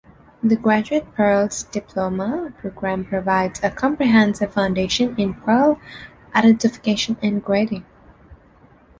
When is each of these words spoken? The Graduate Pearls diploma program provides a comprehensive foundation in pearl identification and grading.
The 0.41 0.55
Graduate 0.55 1.13
Pearls 1.13 1.61
diploma 1.61 2.53
program 2.57 3.05
provides 3.05 3.59
a 3.63 3.69
comprehensive 3.69 4.51
foundation 4.51 5.13
in 5.15 5.35
pearl 5.35 5.79
identification 6.33 7.17
and 7.21 7.43
grading. 7.43 7.85